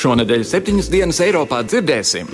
[0.00, 2.30] Šonadēļ septiņas dienas Eiropā dzirdēsim.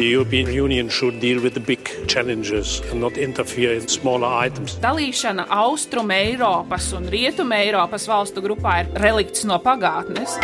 [4.84, 10.38] Dalīšana Austrum Eiropas un Rietum Eiropas valstu grupā ir relikts no pagātnes.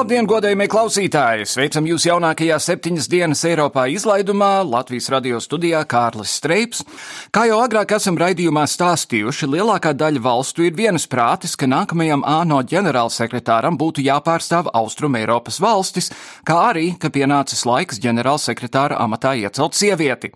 [0.00, 1.44] Labdien, godējumie klausītāji!
[1.44, 6.80] Sveicam jūs jaunākajā septiņas dienas Eiropā izlaidumā Latvijas radio studijā Kārlis Streips.
[7.28, 13.76] Kā jau agrāk esam raidījumā stāstījuši, lielākā daļa valstu ir vienasprātis, ka nākamajam ANO ģenerālsekretāram
[13.76, 16.08] būtu jāpārstāv Austrum Eiropas valstis,
[16.48, 20.32] kā arī, ka pienācis laiks ģenerālsekretāra amatā iecelt sievieti.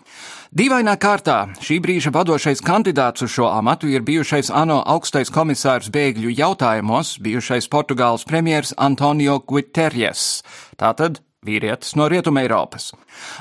[0.55, 6.31] Dīvainā kārtā šī brīža vadošais kandidāts uz šo amatu ir bijušais ANO augstais komisārs bēgļu
[6.31, 10.43] jautājumos, bijušais Portugāles premjers Antonio Guterres.
[10.81, 12.91] Tātad vīrietis no Rietumēropas.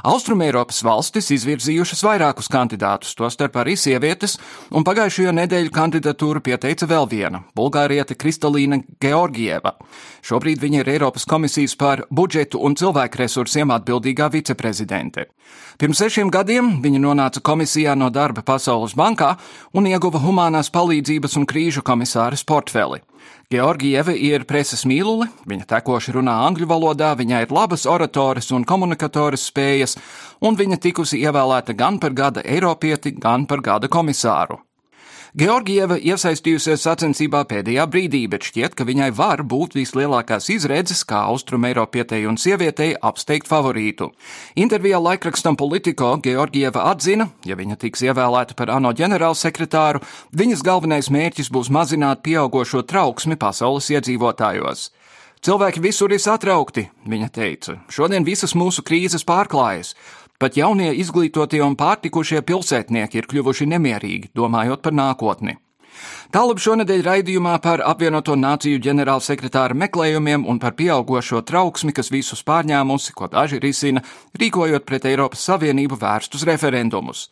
[0.07, 4.35] Austrumēropas valstis izvirzījušas vairākus kandidātus, tostarp arī sievietes,
[4.75, 9.75] un pagājušajā nedēļu kandidatūru pieteica vēl viena- Bulgāriete Kristalīna Georgieva.
[10.21, 15.27] Šobrīd viņa ir Eiropas komisijas par budžetu un cilvēku resursiem atbildīgā viceprezidente.
[15.77, 19.37] Pirms sešiem gadiem viņa nonāca komisijā no darba Pasaules bankā
[19.73, 23.01] un ieguva humanās palīdzības un krīžu komisāras portfeli.
[23.53, 29.45] Georgieva ir preses mīlule, viņa tekoši runā angļu valodā, viņai ir labas oratoras un komunikatoras
[29.51, 29.93] spējas,
[30.41, 34.57] un viņa tikusi ievēlēta gan par gada Eiropieti, gan par gada komisāru.
[35.33, 42.27] Georgieva iesaistījusies sacensībā pēdējā brīdī, bet šķiet, ka viņai var būt vislielākās izredzes, kā austrumēropietei
[42.29, 44.11] un sievietei apsteigt favorītu.
[44.61, 50.03] Intervijā laikrakstam Politico Georgieva atzina, ja viņa tiks ievēlēta par ANO ģenerālsekretāru,
[50.37, 54.91] viņas galvenais mērķis būs mazināt pieaugošo trauksmi pasaules iedzīvotājos.
[55.43, 57.73] Cilvēki visur ir satraukti, viņa teica.
[57.91, 59.89] Šodien visas mūsu krīzes pārklājas.
[60.43, 65.53] Pat jaunie izglītotie un pārtikušie pilsētnieki ir kļuvuši nemierīgi, domājot par nākotni.
[66.35, 73.15] Tālāk šonadēļ raidījumā par apvienoto nāciju ģenerālsekretāra meklējumiem un par pieaugušo trauksmi, kas visus pārņēmusi,
[73.15, 74.03] ko daži risina,
[74.35, 77.29] rīkojot pret Eiropas Savienību vērstus referendumus.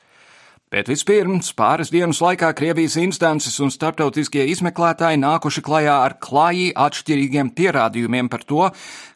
[0.72, 7.50] Bet vispirms pāris dienas laikā Krievijas instances un starptautiskie izmeklētāji nākuši klajā ar klāji atšķirīgiem
[7.58, 8.70] pierādījumiem par to,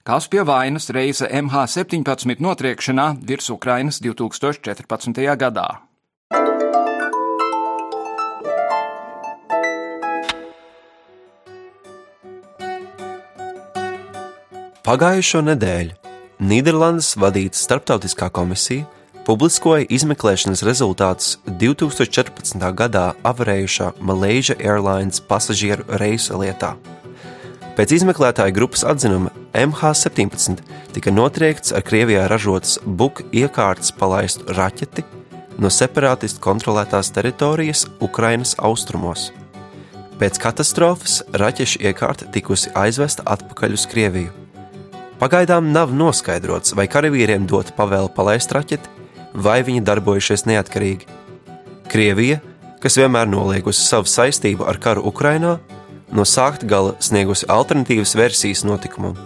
[0.03, 5.23] kas pie vainas reisa MH17 notriekšanā virs Ukrainas 2014.
[5.39, 5.69] gadā.
[14.83, 15.95] Pagājušo nedēļu
[16.51, 18.83] Nīderlandes vadīta starptautiskā komisija
[19.25, 22.61] publiskoja izmeklēšanas rezultātus 2014.
[22.77, 26.75] gadā avarējušā Malaysia Airlines pasažieru reisa lietā.
[27.75, 30.61] Pēc izmeklētāja grupas atzinuma MH17
[30.93, 35.03] tika notriekts ar Krievijā ražotas buku iekārtas palaistu raķeti
[35.57, 39.31] no separātistu kontrolētās teritorijas Ukrainas austrumos.
[40.21, 44.31] Pēc katastrofas raķešu iekārta tikusi aizvesta atpakaļ uz Krieviju.
[45.19, 48.94] Pagaidām nav noskaidrots, vai karavīriem dot pavēlu palaist raķeti,
[49.35, 51.07] vai viņi darbojušies neatkarīgi.
[51.91, 52.39] Krievija,
[52.83, 55.57] kas vienmēr noliegusi savu saistību ar karu Ukrainā,
[56.15, 59.17] no sākta gala sniegusi alternatīvas versijas notikumam,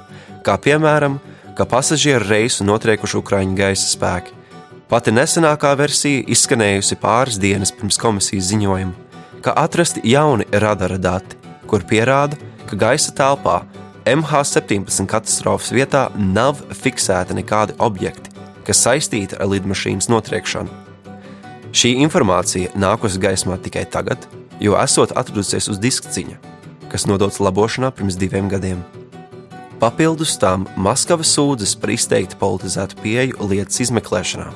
[0.46, 1.20] kā piemēram,
[1.58, 4.36] ka pasažieru reisu notriekuši Ukraiņu gaisa spēki.
[4.90, 8.96] Pati nesenākā versija izskanējusi pāris dienas pirms komisijas ziņojuma,
[9.46, 11.38] ka atrasti jauni radara dati,
[11.70, 13.60] kur pierāda, ka gaisa telpā
[14.10, 18.29] MH17 katastrofas vietā nav fiksēti nekādi objekti,
[18.70, 20.70] kas saistīta ar lidmašīnas notriekšanu.
[21.74, 24.22] Šī informācija nākusi gaismā tikai tagad,
[24.62, 26.38] jo esot atradusies uz diskciņa,
[26.92, 28.82] kas nodots labošanā pirms diviem gadiem.
[29.80, 34.50] Papildus tam Maskava sūdzas par izteikti politizētu pieeju lietas izmeklēšanā.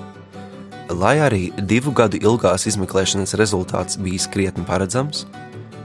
[0.93, 5.23] Lai arī divu gadu ilgās izmeklēšanas rezultāts bijis krietni paredzams,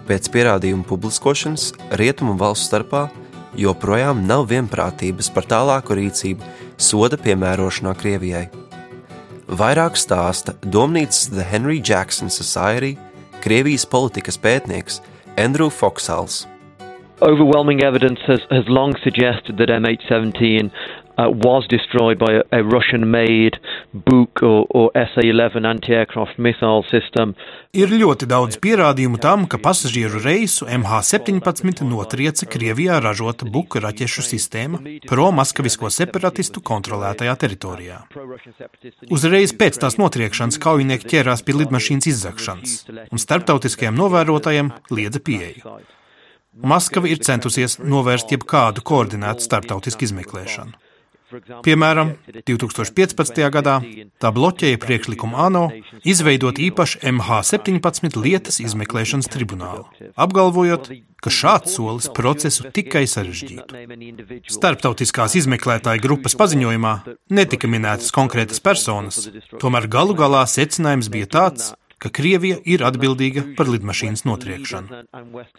[0.09, 1.71] pēc pierādījumu publiskošanas
[2.01, 3.07] rietumu valstu starpā
[3.56, 6.45] joprojām nav vienprātības par tālāku rīcību
[6.77, 8.49] soda piemērošanā Krievijai.
[9.49, 12.99] Vairāk stāsta domnīcas The Henry Jackson Society
[13.41, 15.00] Krievijas politikas pētnieks
[15.39, 16.47] Andrew Foksals.
[17.21, 20.71] overwhelming evidence has, has long suggested that MH17
[21.19, 23.59] uh, was destroyed by a, a Russian made
[23.93, 27.35] Buk or, or SA 11 anti aircraft missile system.
[27.76, 34.81] Ir ļoti daudz pierādījumu tam, ka pasažieru reisu MH17 notrieca Krievijā ražota Buka raķešu sistēma
[35.09, 38.00] pro-maskavisko separatistu kontrolētajā teritorijā.
[39.12, 42.75] Uzreiz pēc tās notriekšanas kaujinieki ķērās pie lidmašīnas izzakšanas,
[43.12, 45.79] un starptautiskajiem novērotājiem liedza pieeju.
[46.59, 50.88] Maskava ir centusies novērst jebkādu koordinētu starptautisku izmeklēšanu.
[51.65, 52.15] Piemēram,
[52.49, 53.41] 2015.
[53.53, 53.75] gadā
[54.23, 55.65] tā bloķēja priekšlikumu ANO
[56.09, 59.85] izveidot īpašu MH17 lietas izmeklēšanas tribunālu,
[60.17, 60.89] apgalvojot,
[61.21, 63.83] ka šāds solis procesu tikai sarežģītu.
[64.57, 66.95] Starptautiskās izmeklētāju grupas paziņojumā
[67.37, 69.27] netika minētas konkrētas personas,
[69.61, 75.03] tomēr galu galā secinājums bija tāds, ka Krievija ir atbildīga par lidmašīnas notriekšanu.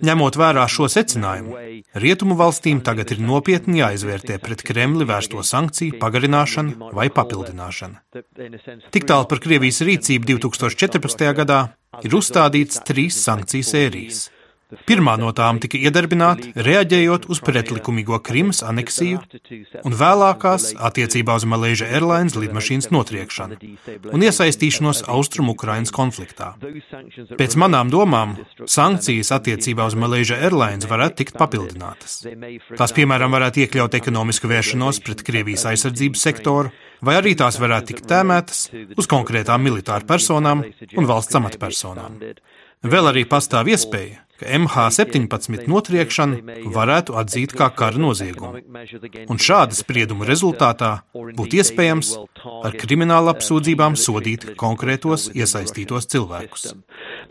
[0.08, 1.58] Ņemot vērā šo secinājumu,
[2.04, 8.04] rietumu valstīm tagad ir nopietni jāizvērtē pret Kremli vērsto sankciju pagarināšana vai papildināšana.
[8.96, 11.30] Tik tālu par Krievijas rīcību 2014.
[11.44, 11.62] gadā
[12.06, 14.28] ir uzstādīts trīs sankciju sērijas.
[14.70, 19.18] Pirmā no tām tika iedarbināta reaģējot uz pretlikumīgo Krimas aneksiju
[19.82, 23.58] un vēlākās attiecībā uz Malaysia Airlines lidmašīnas notriekšanu
[24.14, 26.52] un iesaistīšanos Austrumu-Ukrainas konfliktā.
[27.40, 28.38] Pēc manām domām,
[28.70, 32.20] sankcijas attiecībā uz Malaysia Airlines varētu tikt papildinātas.
[32.78, 36.70] Tās, piemēram, varētu iekļaut ekonomisku vēršanos pret Krievijas aizsardzības sektoru,
[37.02, 40.62] vai arī tās varētu tikt tēmētas uz konkrētām militāru personām
[40.94, 42.22] un valsts amatpersonām.
[42.86, 48.62] Vēl arī pastāv iespēja, ka MH17 notriekšana varētu atzīt kā kara noziegumu,
[49.30, 52.14] un šāda sprieduma rezultātā būtu iespējams
[52.66, 56.74] ar kriminālu apsūdzībām sodīt konkrētos iesaistītos cilvēkus.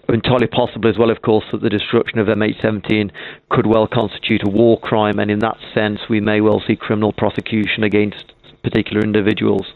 [0.09, 3.11] Entirely possible as well, of course, that the destruction of MH17
[3.51, 7.13] could well constitute a war crime, and in that sense, we may well see criminal
[7.13, 8.33] prosecution against
[8.63, 9.67] particular individuals.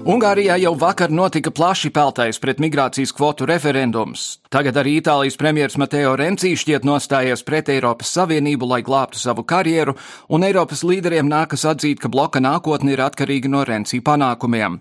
[0.00, 4.38] Ungārijā jau vakar notika plaši peltais pret migrācijas kvotu referendums.
[4.48, 9.92] Tagad arī Itālijas premjerministrs Mateo Renci šķiet nostājies pret Eiropas Savienību, lai glābtu savu karjeru,
[10.32, 14.80] un Eiropas līderiem nākas atzīt, ka bloka nākotne ir atkarīga no Renci panākumiem.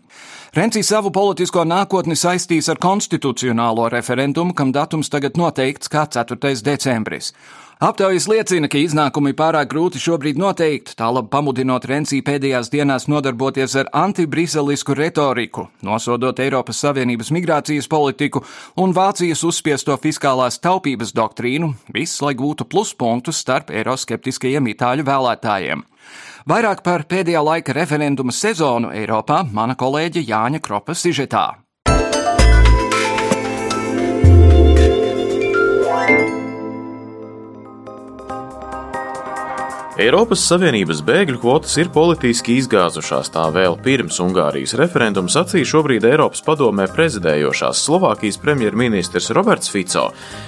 [0.56, 6.39] Renci savu politisko nākotni saistīs ar konstitucionālo referendumu, kam datums tagad noteikts kā 4.
[6.63, 7.33] decembris.
[7.80, 13.88] Aptaujas liecina, ka iznākumi pārāk grūti šobrīd noteikt, tālāk pamudinot Rensī pēdējās dienās nodarboties ar
[13.96, 18.42] antibriselisku retoriku, nosodot Eiropas Savienības migrācijas politiku
[18.84, 25.88] un Vācijas uzspiesto fiskālās taupības doktrīnu, viss, lai gūtu pluspunktus starp eiroskeptiskajiem itāļu vēlētājiem.
[26.52, 31.48] Vairāk par pēdējā laika referenduma sezonu Eiropā mana kolēģe Jāņa Kropa sižetā.
[40.00, 46.40] Eiropas Savienības bēgļu kvotas ir politiski izgāzušās tā vēl pirms Ungārijas referenduma sacīja šobrīd Eiropas
[46.46, 50.06] padomē prezidējošās Slovākijas premjerministrs Roberts Fico.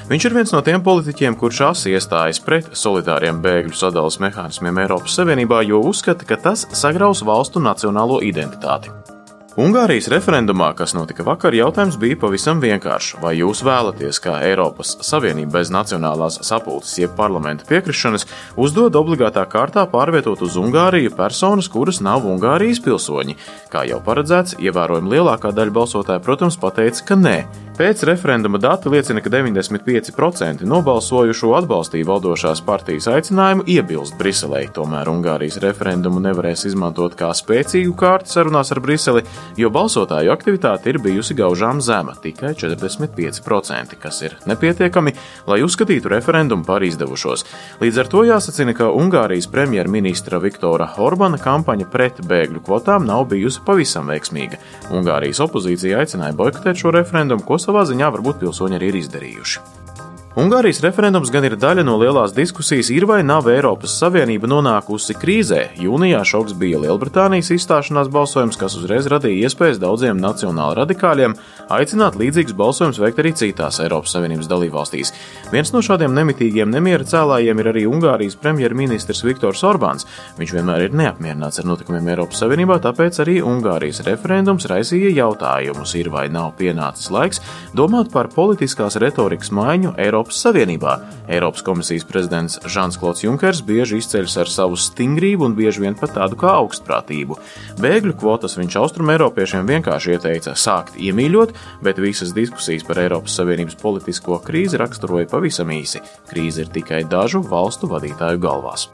[0.08, 5.20] Viņš ir viens no tiem politiķiem, kurš asi iestājas pret solidāriem bēgļu sadalas mehānismiem Eiropas
[5.20, 9.11] Savienībā, jo uzskata, ka tas sagraus valstu nacionālo identitāti.
[9.60, 13.18] Ungārijas referendumā, kas notika vakar, jautājums bija pavisam vienkāršs.
[13.20, 18.24] Vai jūs vēlaties, kā Eiropas Savienība bez nacionālās sapulces, jeb parlamenta piekrišanas,
[18.56, 23.36] uzdod obligātā kārtā pārvietot uz Ungāriju personas, kuras nav Ungārijas pilsoņi?
[23.74, 27.36] Kā jau paredzēts, ievērojami lielākā daļa balsotāju, protams, pateica, ka nē.
[27.72, 34.66] Pēc referenduma dati liecina, ka 95% nobalsojušo atbalstīja valdošās partijas aicinājumu iebilst Briselei.
[34.76, 39.24] Tomēr Ungārijas referendumu nevarēs izmantot kā spēcīgu kārtu sarunās ar Briseli,
[39.58, 45.16] jo balsotāju aktivitāte ir bijusi gaužām zema- tikai 45%, kas ir nepietiekami,
[45.48, 47.46] lai uzskatītu referendumu par izdevušos.
[47.80, 53.64] Līdz ar to jāsacina, ka Ungārijas premjerministra Viktora Orbana kampaņa pret bēgļu kvotām nav bijusi
[53.66, 54.60] pavisam veiksmīga.
[54.92, 59.81] Ungārijas opozīcija aicināja boikotēt šo referendumu, savā ziņā varbūt pilsoņi arī ir izdarījuši.
[60.32, 65.74] Ungārijas referendums gan ir daļa no lielās diskusijas, ir vai nav Eiropas Savienība nonākusi krīzē.
[65.84, 71.36] Jūnijā šoks bija Lielbritānijas izstāšanās balsojums, kas uzreiz radīja iespējas daudziem nacionāli radikāļiem
[71.76, 75.12] aicināt līdzīgus balsojumus veikt arī citās Eiropas Savienības dalībvalstīs.
[75.52, 80.08] Viens no šādiem nemitīgiem nemiera cēlājiem ir arī Ungārijas premjerministrs Viktors Orbāns.
[80.40, 86.08] Viņš vienmēr ir neapmierināts ar notikumiem Eiropas Savienībā, tāpēc arī Ungārijas referendums raisīja jautājumus, ir
[86.16, 87.44] vai nav pienācis laiks
[87.76, 90.21] domāt par politiskās retorikas maiņu Eiropas.
[90.22, 91.00] Eiropas Savienībā.
[91.32, 96.14] Eiropas komisijas prezidents Žans Klods Junkers bieži izceļas ar savu stingrību un bieži vien pat
[96.14, 97.38] tādu kā augstprātību.
[97.82, 104.38] Bēgļu kvotas viņš austrumēropiešiem vienkārši ieteica sākt iemīļot, bet visas diskusijas par Eiropas Savienības politisko
[104.46, 106.04] krīzi raksturoja pavisam īsi.
[106.30, 108.92] Krīze ir tikai dažu valstu vadītāju galvās.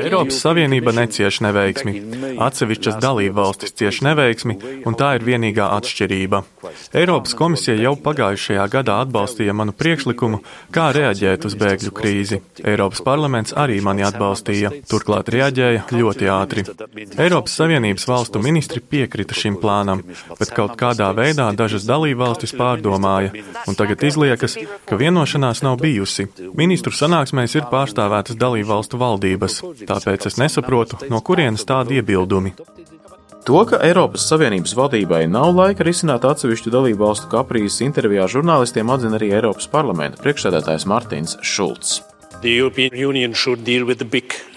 [0.00, 1.94] Eiropas Savienība necieš neveiksmi.
[2.42, 6.42] Atsevišķas dalībvalstis cieš neveiksmi, un tā ir vienīgā atšķirība.
[6.96, 10.40] Eiropas komisija jau pagājušajā gadā atbalstīja manu priekšlikumu,
[10.74, 12.40] kā reaģēt uz bēgļu krīzi.
[12.64, 16.64] Eiropas parlaments arī mani atbalstīja, turklāt reaģēja ļoti ātri.
[17.16, 20.02] Eiropas Savienības valstu ministri piekrita šim plānam,
[20.38, 23.32] bet kaut kādā veidā dažas dalībvalstis pārdomāja,
[23.68, 26.28] un tagad izliekas, ka vienošanās nav bijusi.
[26.56, 32.56] Ministru sanāksmēs ir pārstāvētas dalībvalstu valdības, tāpēc es nesaprotu, no kurienes tādi iebildumi.
[33.40, 39.16] To, ka Eiropas Savienības vadībai nav laika risināt atsevišķu dalību valstu kaprīzes intervijā žurnālistiem atzina
[39.16, 42.02] arī Eiropas parlamenta priekšsēdētājs Martins Šulcs.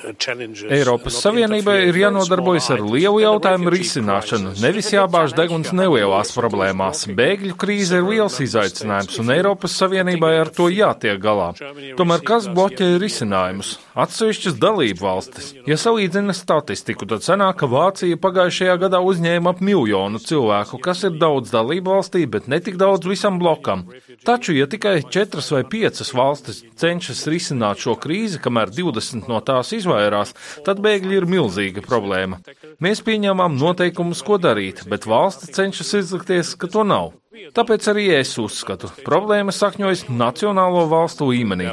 [0.03, 7.05] Eiropas Savienībai ir jānodarbojas ar lielu jautājumu risināšanu, nevis jābāž deguns nelielās problēmās.
[7.15, 11.53] Bēgļu krīze ir liels izaicinājums, un Eiropas Savienībai ar to jātiek galā.
[11.99, 13.77] Tomēr kas bloķē risinājumus?
[14.03, 15.53] Atsevišķas dalību valstis.
[15.69, 21.15] Ja salīdzina statistiku, tad sanāk, ka Vācija pagājušajā gadā uzņēma ap miljonu cilvēku, kas ir
[21.21, 23.85] daudz dalību valstī, bet netik daudz visam blokam.
[24.27, 29.71] Taču, ja tikai četras vai piecas valstis cenšas risināt šo krīzi, kamēr 20 no tās
[29.77, 30.33] izvēlas, izvairās,
[30.65, 32.41] tad bēgļi ir milzīga problēma.
[32.83, 37.13] Mēs pieņēmām noteikumus, ko darīt, bet valsts cenšas izlikties, ka to nav.
[37.53, 41.71] Tāpēc arī es uzskatu, problēma sakņojas nacionālo valstu līmenī.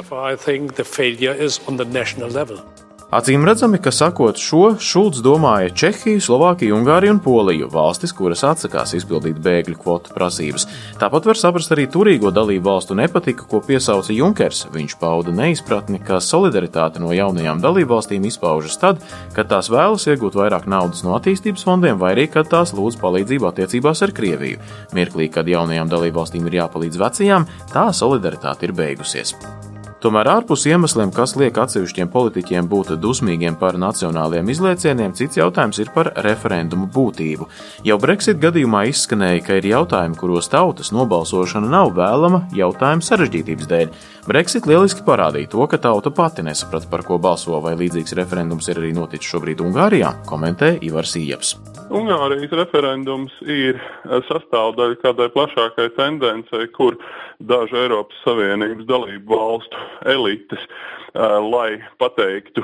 [3.11, 8.93] Acīm redzami, ka sakot šo, Šulcs domāja Čehiju, Slovākiju, Ungāriju un Poliju- valstis, kuras atsakās
[8.95, 10.63] izpildīt bēgļu kvotu prasības.
[10.95, 14.65] Tāpat var saprast arī turīgo dalību valstu nepatiku, ko piesauca Junkers.
[14.71, 19.03] Viņš pauda neizpratni, ka solidaritāte no jaunajām dalību valstīm izpaužas tad,
[19.33, 23.51] kad tās vēlas iegūt vairāk naudas no attīstības fondiem, vai arī kad tās lūdz palīdzību
[23.51, 24.57] attiecībās ar Krieviju.
[24.93, 29.35] Mirklī, kad jaunajām dalību valstīm ir jāpalīdz vecajām, tā solidaritāte ir beigusies.
[30.01, 35.91] Tomēr ārpus iemesliem, kas liek atsevišķiem politiķiem būt dusmīgiem par nacionāliem izliecieniem, cits jautājums ir
[35.93, 37.45] par referendumu būtību.
[37.85, 43.93] Jau Brexit gadījumā izskanēja, ka ir jautājumi, kuros tautas nobalsošana nav vēlama jautājumu sarežģītības dēļ.
[44.25, 48.81] Brexit lieliski parādīja to, ka tauta pati nesaprata, par ko balso, vai līdzīgs referendums ir
[48.81, 51.55] arī noticis šobrīd Ungārijā, komentē Ivars Ieps.
[51.93, 53.77] Ungārijas referendums ir
[54.31, 56.97] sastāvdaļa kādai plašākai tendencei, kur
[57.37, 60.59] dažu Eiropas Savienības dalību valstu elites,
[61.13, 62.63] lai pateiktu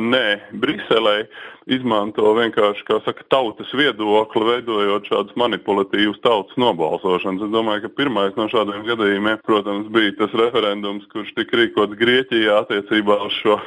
[0.00, 0.26] nē
[0.62, 1.26] Briselē,
[1.70, 7.44] izmanto vienkārši, kā saka, tautas viedokli, veidojot šādus manipulatīvus tautas nobalsošanas.
[7.46, 12.62] Es domāju, ka pirmais no šādiem gadījumiem, protams, bija tas referendums, kurš tika rīkots Grieķijā
[12.64, 13.58] attiecībā uz šo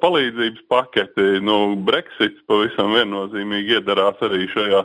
[0.00, 1.26] palīdzības paketi.
[1.44, 4.84] Nu, Brexits pavisam viennozīmīgi iedarās arī šajā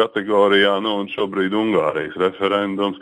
[0.00, 2.98] kategorijā, nu, un šobrīd Ungārijas referendums.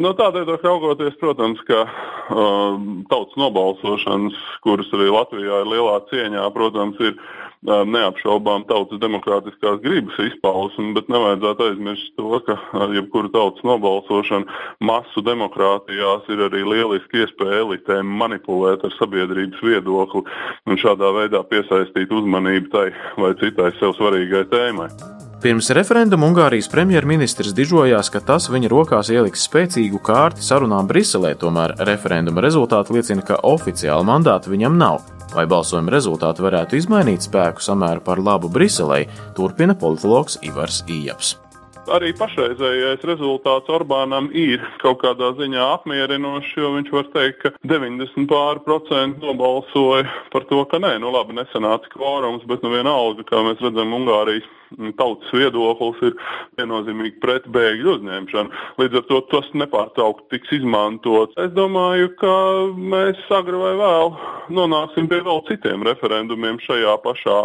[0.00, 4.38] No tādēļ raugoties, protams, ka uh, tautas nobalsošanas,
[4.70, 7.18] kuras arī Latvijā ir lielā cieņā, protams, ir
[7.60, 12.56] neapšaubām tautas demokrātiskās gribas izpausme, bet nevajadzētu aizmirst to, ka
[12.94, 14.48] jebkura tautas nobalsošana
[14.80, 20.24] masu demokrātijās ir arī lieliski iespēja elitēm manipulēt ar sabiedrības viedokli
[20.66, 24.88] un šādā veidā piesaistīt uzmanību tai vai citai sev svarīgai tēmai.
[25.40, 31.72] Pirms referenduma Ungārijas premjerministrs dižojās, ka tas viņa rokās ieliks spēcīgu kārti sarunām Briselē, tomēr
[31.88, 35.00] referenduma rezultāti liecina, ka oficiāla mandāta viņam nav.
[35.32, 41.38] Vai balsojuma rezultāti varētu izmainīt spēku samēru par labu Briselē, turpina politologs Ivars Ijaps
[41.90, 48.28] arī pašreizējais rezultāts Orbānam ir kaut kādā ziņā apmierinošs, jo viņš var teikt, ka 90
[48.30, 53.42] pāri procenti nobalsoja par to, ka nē, nu labi, nesanāca kvorums, bet nu vienalga, kā
[53.48, 54.46] mēs redzam, Ungārijas
[54.98, 56.16] tautas viedoklis ir
[56.60, 58.62] viennozīmīgi pret bēgļu uzņemšanu.
[58.80, 61.36] Līdz ar to tas nepārtraukti tiks izmantots.
[61.40, 62.34] Es domāju, ka
[62.76, 64.14] mēs agri vai vēl
[64.50, 67.38] nonāksim pie vēl citiem referendumiem šajā pašā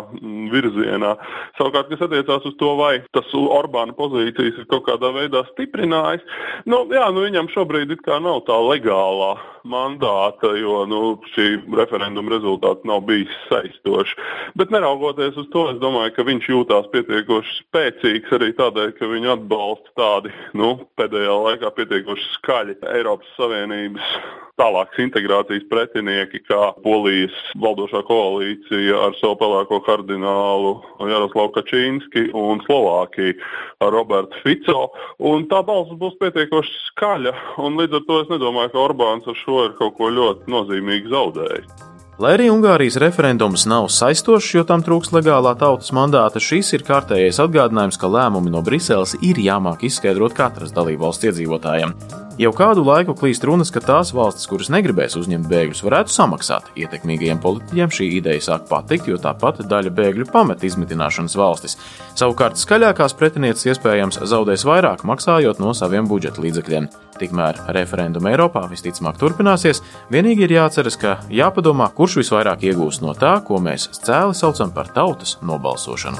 [0.53, 1.15] virzienā.
[1.59, 6.23] Savukārt, kas attiecās uz to, vai tas Orbāna pozīcija pozīcijas ir kaut kādā veidā stiprinājis.
[6.65, 9.35] Nu, jā, nu, viņam šobrīd nav tā legālā
[9.69, 11.01] mandāta, jo nu,
[11.33, 14.15] šī referenduma rezultāts nav bijis saistošs.
[14.59, 19.35] Bet neraugoties uz to, es domāju, ka viņš jūtās pietiekoši spēcīgs arī tādēļ, ka viņu
[19.35, 24.15] atbalsta tādi nu, pēdējā laikā pietiekoši skaļi Eiropas Savienības
[24.59, 30.75] tālākas integrācijas pretinieki, kā Polijas valdošā koalīcija ar savu pelēko kardinālu
[31.09, 33.35] Jaroslavu Kačīnski un Slovākiju
[33.83, 34.39] ar Robertu.
[34.45, 34.87] Fico,
[35.19, 37.35] un tā balss būs pietiekoši skaļa,
[37.81, 41.85] līdz ar to es nedomāju, ka Orbāns ar šo ir kaut ko ļoti nozīmīgi zaudējis.
[42.15, 47.41] Lai arī Ungārijas referendums nav saistošs, jo tam trūks legālā tautas mandāta, šis ir kārtējais
[47.43, 51.91] atgādinājums, ka lēmumi no Briseles ir jāmāk izskaidrot katras dalībvalsts iedzīvotājiem.
[52.39, 56.71] Jau kādu laiku klīst runas, ka tās valstis, kuras negribēs uzņemt bēgļus, varētu samaksāt.
[56.79, 61.75] Ietekmīgajiem politiķiem šī ideja sāk patikt, jo tāpat daļa bēgļu pamet izmitināšanas valstis.
[62.15, 66.87] Savukārt skaļākās pretinieces iespējams zaudēs vairāk, maksājot no saviem budžeta līdzekļiem.
[67.19, 69.81] Tikmēr referenduma Eiropā visticamāk turpināsies.
[70.11, 74.87] Vienīgi ir jāatceras, ka jāpadomā, kurš visvairāk iegūs no tā, ko mēs cēli saucam par
[74.95, 76.19] tautas nobalsošanu.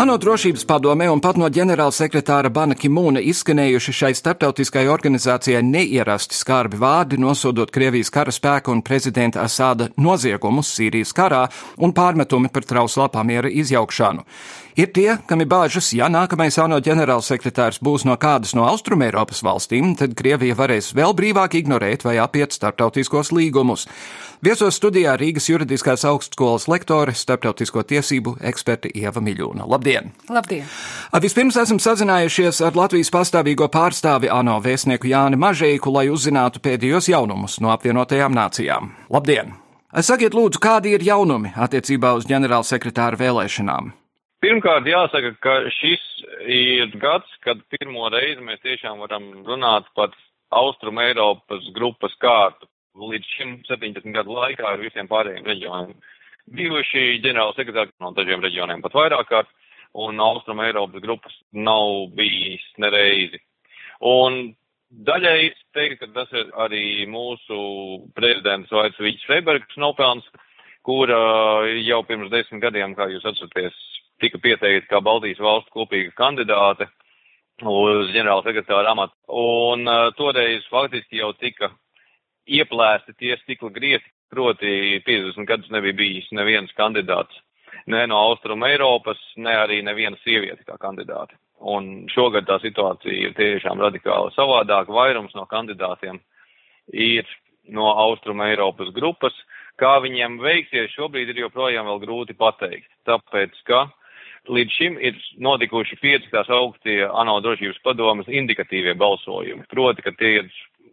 [0.00, 6.80] ANO drošības padomē un pat no ģenerālsekretāra Bana Kimūna izskanējuši šai starptautiskai organizācijai neierasti skarbi
[6.80, 11.42] vārdi, nosodot Krievijas karaspēku un prezidenta Asāda noziegumus Sīrijas karā
[11.76, 14.24] un pārmetumi par trauslā pamiera izjaukšanu.
[14.80, 19.92] Ir tie, kam ir bāžas, ja nākamais ANO ģenerālsekretārs būs no kādas no Austrumēropas valstīm,
[20.00, 23.84] tad Krievija varēs vēl brīvāk ignorēt vai apiet starptautiskos līgumus.
[24.40, 29.68] Viesos studijā Rīgas juridiskās augstskolas lektore, starptautisko tiesību eksperte Ieva Miļūna.
[29.68, 29.89] Labdien!
[29.90, 30.68] Labdien!
[31.22, 37.58] Vispirms esam sazinājušies ar Latvijas pastāvīgo pārstāvi ANO vēstnieku Jāni Mažēku, lai uzzinātu pēdējos jaunumus
[37.60, 38.92] no apvienotajām nācijām.
[39.10, 39.56] Labdien!
[39.90, 43.90] Sakiet, lūdzu, kādi ir jaunumi attiecībā uz ģenerālsekretāra vēlēšanām?
[44.40, 46.04] Pirmkārt, jāsaka, ka šis
[46.46, 50.14] ir gads, kad pirmo reizi mēs tiešām varam runāt par
[50.54, 52.70] Austrum Eiropas grupas kārtu
[53.10, 55.98] līdz šim 17 gadu laikā ar visiem pārējiem reģioniem.
[56.56, 59.50] Bijuši ģenerāla sekretāri no dažiem reģioniem pat vairāk kārt,
[59.94, 63.40] un Austrum Eiropas grupas nav bijis nereizi.
[64.00, 64.54] Un
[64.90, 67.58] daļai es teiktu, ka tas ir arī mūsu
[68.16, 70.26] prezidents Vaits Viķis Freibergs nopelns,
[70.86, 73.76] kura jau pirms desmit gadiem, kā jūs atceraties,
[74.22, 76.88] tika pieteikta kā Baltijas valstu kopīga kandidāte
[77.60, 79.14] uz ģenerāla sekretāra amatu.
[79.28, 81.70] Un uh, toreiz faktiski jau tika
[82.48, 87.34] ieplēsti tie stikla griezti, proti 50 gadus nebija bijis neviens kandidāts
[87.90, 91.36] ne no Austrum Eiropas, ne arī neviena sieviete kā kandidāte.
[91.60, 94.94] Un šogad tā situācija ir tiešām radikāli savādāka.
[94.96, 96.20] Vairums no kandidātiem
[96.92, 97.28] ir
[97.68, 99.36] no Austrum Eiropas grupas.
[99.80, 102.88] Kā viņiem veiksies, šobrīd ir joprojām vēl grūti pateikt.
[103.08, 103.86] Tāpēc, ka
[104.48, 109.68] līdz šim ir notikuši pieci tās augstie ANO drošības padomas indikatīvie balsojumi.
[109.72, 110.50] Proti, ka tie ir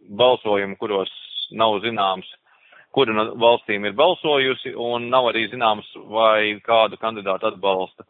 [0.08, 1.12] balsojumi, kuros
[1.52, 2.28] nav zināms,
[2.94, 8.06] kura no valstīm ir balsojusi, un nav arī zināms, vai kādu kandidātu atbalsta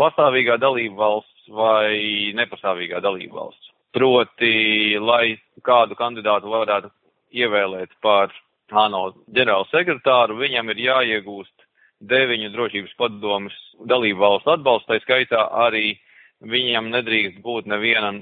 [0.00, 3.70] pastāvīgā dalība valsts vai nepastāvīgā dalība valsts.
[3.92, 6.88] Proti, lai kādu kandidātu varētu
[7.36, 8.32] ievēlēt par
[8.72, 11.66] ANO ģenerālu sekretāru, viņam ir jāiegūst
[12.08, 13.56] deviņu drošības padomus
[13.88, 15.92] dalību valstu atbalstu, tā skaitā arī
[16.40, 18.14] viņam nedrīkst būt neviena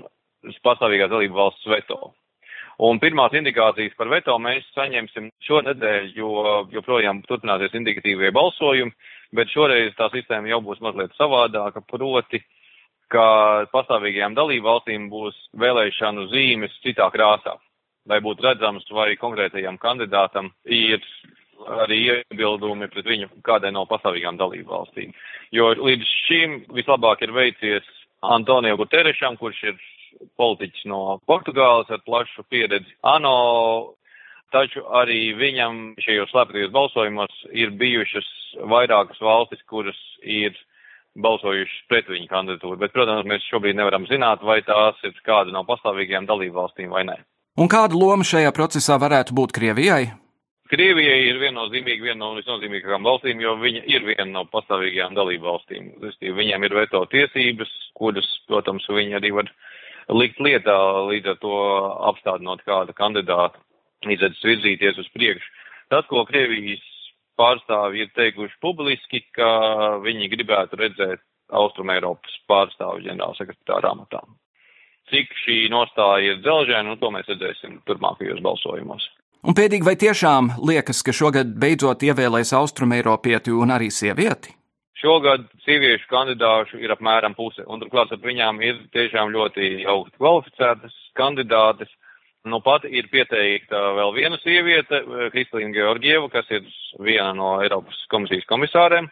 [0.65, 2.11] pastāvīgās dalību valsts veto.
[2.81, 6.31] Un pirmās indikācijas par veto mēs saņemsim šonedēļ, jo
[6.73, 8.95] joprojām turpināsies indikatīvie balsojumi,
[9.37, 12.41] bet šoreiz tā sistēma jau būs mazliet savādāka, proti,
[13.13, 17.59] ka pastāvīgajām dalību valstīm būs vēlēšanu zīmes citā krāsā,
[18.09, 21.05] lai būtu redzams, vai konkrētajam kandidātam ir
[21.85, 25.13] arī iebildumi pret viņu kādai no pastāvīgām dalību valstīm.
[25.53, 29.83] Jo līdz šim vislabāk ir veicies Antonio Guterešam, kurš ir
[30.41, 33.95] politiķis no Portugāles ar plašu pieredzi ANO,
[34.55, 38.29] taču arī viņam šajos slēptajos balsojumos ir bijušas
[38.71, 40.57] vairākas valstis, kuras ir
[41.19, 45.65] balsojušas pret viņa kandidatūru, bet, protams, mēs šobrīd nevaram zināt, vai tās ir kāda no
[45.67, 47.19] pastāvīgajām dalību valstīm vai nē.
[47.61, 50.05] Un kāda loma šajā procesā varētu būt Krievijai?
[50.71, 55.89] Krievijai ir viennozīmīgi viena no visnozīmīgākajām valstīm, jo viņa ir viena no pastāvīgajām dalību valstīm.
[56.23, 59.51] Viņiem ir veto tiesības, kuras, protams, viņi arī var
[60.11, 60.77] likt lietā,
[61.11, 61.57] līdz ar to
[62.11, 63.61] apstādinot kādu kandidātu,
[64.09, 65.51] izredzes virzīties uz priekšu.
[65.91, 66.85] Tas, ko Krievijas
[67.41, 69.51] pārstāvji ir teikuši publiski, ka
[70.05, 71.25] viņi gribētu redzēt
[71.57, 74.23] Austrum Eiropas pārstāvju ģenerālsekretāra amatā.
[75.11, 79.09] Cik šī nostāja ir dzelžēna, nu to mēs redzēsim turpmākajos balsojumos.
[79.41, 84.60] Un pēdīgi vai tiešām liekas, ka šogad beidzot ievēlēs Austrum Eiropieti un arī sievieti?
[85.01, 90.97] Šogad sieviešu kandidāšu ir apmēram puse, un turklāt ar viņām ir tiešām ļoti augsti kvalificētas
[91.17, 91.89] kandidātes.
[92.45, 95.01] Nu pat ir pieteikta vēl viena sieviete,
[95.33, 96.69] Kristīna Georgieva, kas ir
[97.01, 99.09] viena no Eiropas komisijas komisāriem.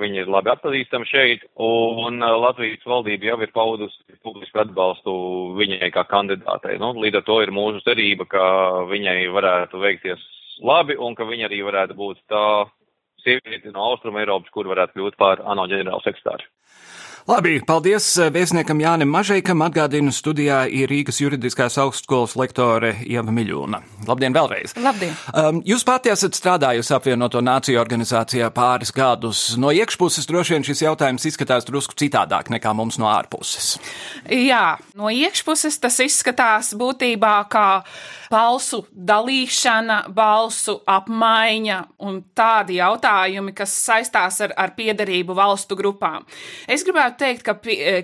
[0.00, 5.14] Viņa ir labi atpazīstama šeit, un Latvijas valdība jau ir paudusi publisku atbalstu
[5.58, 6.76] viņai kā kandidātei.
[6.78, 8.44] Nu, līdz ar to ir mūsu cerība, ka
[8.92, 10.22] viņai varētu veikties
[10.62, 12.44] labi un ka viņa arī varētu būt tā
[13.24, 16.48] sieviete no Austrum Eiropas, kur varētu kļūt par ANO ģenerālu sekretāru.
[17.28, 19.60] Labi, paldies eh, vēstniekam Jānim Mažeikam.
[19.66, 23.82] Atgādinu, studijā ir Rīgas juridiskās augstskolas lektore Ieva Miļūna.
[24.08, 24.72] Labdien vēlreiz!
[24.80, 25.12] Labdien!
[25.36, 29.42] Um, jūs pati esat strādājusi apvienoto nāciju organizācijā pāris gadus.
[29.60, 33.74] No iekšpuses droši vien šis jautājums izskatās drusku citādāk nekā mums no ārpuses.
[34.24, 37.68] Jā, no iekšpuses tas izskatās būtībā kā
[38.30, 46.24] balsu dalīšana, balsu apmaiņa un tādi jautājumi, kas saistās ar, ar piederību valstu grupām.
[46.70, 47.54] Es gribētu teikt, ka,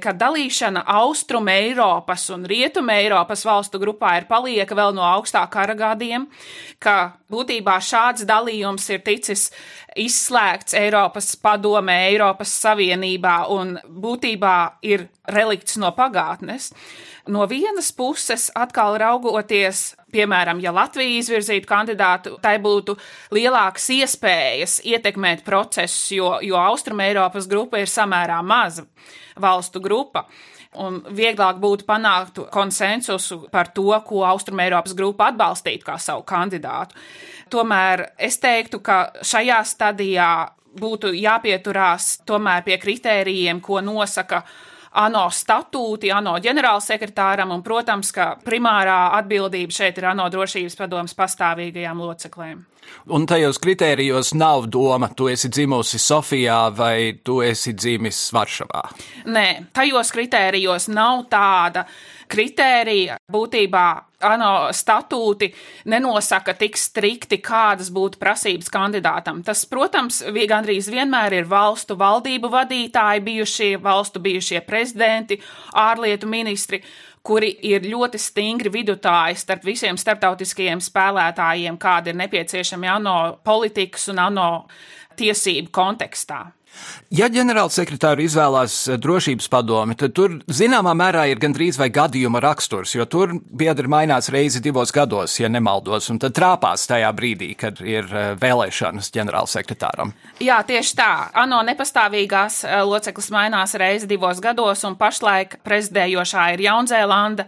[0.03, 5.77] ka dalīšana Austrum Eiropas un Rietum Eiropas valstu grupā ir palieka vēl no augstā kara
[5.79, 6.27] gadiem,
[6.83, 9.51] ka būtībā šāds dalījums ir ticis
[9.97, 14.57] izslēgts Eiropas padomē, Eiropas Savienībā un būtībā
[14.87, 16.73] ir relikts no pagātnes.
[17.27, 22.95] No vienas puses, atkal raugoties, piemēram, ja Latvija izvirzītu kandidātu, tai būtu
[23.35, 28.87] lielākas iespējas ietekmēt procesus, jo, jo Austrum Eiropas grupa ir samērā maza
[29.43, 30.29] valstu grupa.
[30.83, 36.99] Un vieglāk būtu panākt konsensusu par to, ko Austrum Eiropas grupa atbalstītu kā savu kandidātu.
[37.51, 40.31] Tomēr es teiktu, ka šajā stadijā
[40.77, 44.43] būtu jāpieturās tomēr pie kritērijiem, ko nosaka
[44.97, 52.01] ANO statūti, ANO ģenerālsekretāram, un, protams, ka primārā atbildība šeit ir ANO drošības padomas pastāvīgajām
[52.01, 52.65] loceklēm.
[53.11, 58.83] Un tajos kritērijos nav doma, tu esi dzimusi Sofijā vai tu esi dzimis Varšavā.
[59.35, 61.87] Nē, tajos kritērijos nav tāda
[62.31, 63.19] kritērija.
[63.33, 63.87] Būtībā
[64.27, 65.49] ANO statūti
[65.93, 69.43] nenosaka tik strikti, kādas būtu prasības kandidātam.
[69.47, 75.41] Tas, protams, gandrīz vienmēr ir valstu valdību vadītāji, bijušie valstu bijušie prezidenti,
[75.75, 76.83] ārlietu ministri,
[77.27, 84.23] kuri ir ļoti stingri vidutāji starp visiem starptautiskajiem spēlētājiem, kādi ir nepieciešami ANO politikas un
[84.29, 84.51] ANO
[85.19, 86.45] tiesību kontekstā.
[87.15, 92.97] Ja ģenerālsekretāru izvēlās eh, drošības padomi, tad tur zināmā mērā ir gandrīz vai gadījuma raksturs,
[92.97, 97.79] jo tur biedri mainās reizi divos gados, ja nemaldos, un tad trāpās tajā brīdī, kad
[97.85, 100.13] ir eh, vēlēšanas ģenerālsekretāram.
[100.43, 101.11] Jā, tieši tā.
[101.45, 107.47] ANO nepastāvīgās eh, loceklis mainās reizi divos gados, un pašlaik prezidējošā ir Jaunzēlanda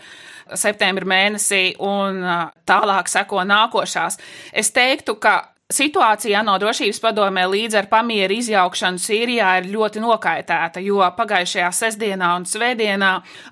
[0.56, 2.22] septembra mēnesī, un
[2.64, 4.16] tālāk seko nākošās.
[4.56, 5.34] Es teiktu, ka
[5.68, 12.30] Situācija ANO drošības padomē līdz ar pamieru izjaukšanu Sīrijā ir ļoti nokaitēta, jo pagājušajā sestdienā
[12.38, 13.10] un svētdienā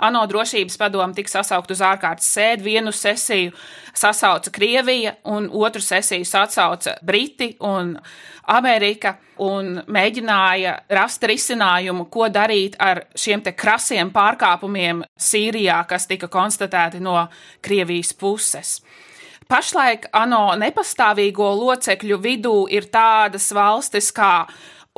[0.09, 2.65] ANO drošības padome tika sasaukt uz ārkārtas sēdi.
[2.71, 3.53] Vienu sesiju
[3.93, 7.93] sasauca Krievija, un otru sesiju sasauca Briti un
[8.49, 16.33] Amerika, un mēģināja rast risinājumu, ko darīt ar šiem te krasiem pārkāpumiem Sīrijā, kas tika
[16.33, 17.27] konstatēti no
[17.61, 18.79] Krievijas puses.
[19.47, 24.41] Pašlaik ANO nepastāvīgo locekļu vidū ir tādas valstis kā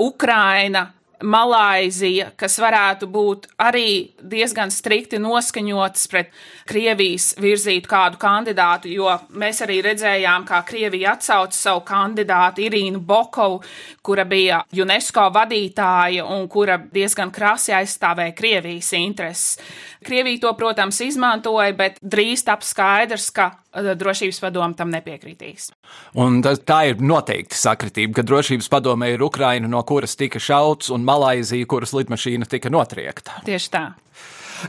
[0.00, 0.86] Ukraina,
[1.18, 6.30] Malaizija, kas varētu būt arī diezgan strikti noskaņotas pret
[6.68, 13.58] Krievijas virzītu kādu kandidātu, jo mēs arī redzējām, kā Krievija atsauca savu kandidātu Irīnu Bokovu,
[14.02, 19.58] kura bija UNESCO vadītāja un kura diezgan krasi aizstāvēja Krievijas intereses.
[20.06, 23.50] Krievija to, protams, izmantoja, bet drīz taps skaidrs, ka
[23.98, 25.70] drošības padome tam nepiekritīs.
[26.18, 30.92] Un tas, tā ir noteikti sakritība, ka drošības padome ir Ukraina, no kuras tika šauts,
[30.94, 33.42] un Malaizija, kuras lidmašīna tika notriekta.
[33.48, 33.86] Tieši tā.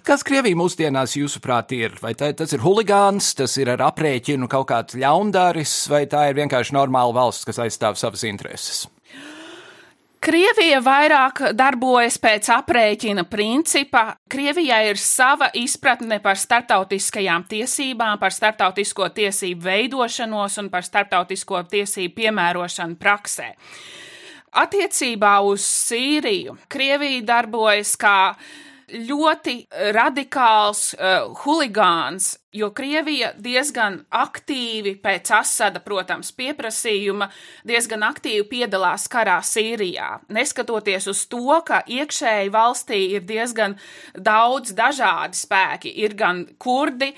[0.05, 1.95] Kas Krievija mūsdienās, jūsuprāt, ir?
[2.03, 6.37] Vai tā, tas ir huligāns, tas ir ar aprēķinu kaut kāds ļaundaris, vai tā ir
[6.37, 8.85] vienkārši normāla valsts, kas aizstāv savas intereses?
[10.19, 14.17] Krievija vairāk darbojas pēc aprēķina principa.
[14.27, 22.17] Krievijai ir sava izpratne par starptautiskajām tiesībām, par starptautisko tiesību veidošanos un par starptautisko tiesību
[22.19, 23.53] piemērošanu praksē.
[24.59, 28.33] Attiecībā uz Sīriju Krievija darbojas kā
[28.93, 29.55] ļoti
[29.95, 37.27] radikāls uh, huligāns, jo Krievija diezgan aktīvi pēc Asada, protams, pieprasījuma,
[37.67, 40.07] diezgan aktīvi piedalās karā Sīrijā.
[40.33, 43.77] Neskatoties uz to, ka iekšēji valstī ir diezgan
[44.17, 47.11] daudz dažādi spēki, ir gan kurdi,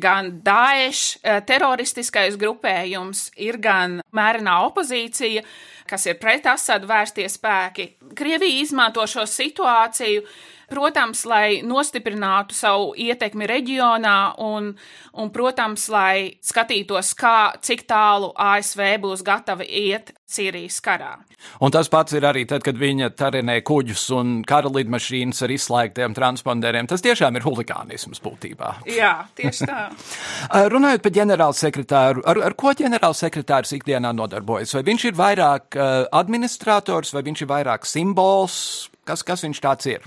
[0.00, 5.44] gan Daesh uh, teroristiskais grupējums, ir gan mērenā opozīcija,
[5.90, 7.90] kas ir pret Asadu vērstie spēki.
[8.16, 10.24] Krievija izmanto šo situāciju
[10.70, 14.70] Protams, lai nostiprinātu savu ietekmi reģionā un
[15.12, 21.16] un, protams, lai skatītos, kā, cik tālu ASV būs gatava iet Sīrijas karā.
[21.64, 26.14] Un tas pats ir arī tad, kad viņa tarinē kuģus un kara lidmašīnas ar izslēgtiem
[26.14, 26.86] transponderiem.
[26.90, 28.74] Tas tiešām ir huligānisms būtībā.
[28.92, 29.88] Jā, tieši tā.
[30.74, 34.76] Runājot par ģenerālsekretāru, ar, ar ko ģenerālsekretārs ikdienā nodarbojas?
[34.76, 35.80] Vai viņš ir vairāk
[36.20, 38.62] administrators, vai viņš ir vairāk simbols?
[39.08, 40.06] Kas, kas viņš tāds ir?